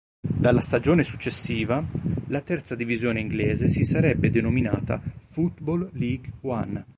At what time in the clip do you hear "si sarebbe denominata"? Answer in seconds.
3.69-4.99